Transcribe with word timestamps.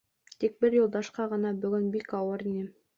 Тик 0.43 0.55
бер 0.65 0.79
Юлдашҡа 0.79 1.29
ғына 1.37 1.55
бөгөн 1.67 1.89
бик 1.99 2.13
ауыр 2.23 2.49
ине. 2.53 2.69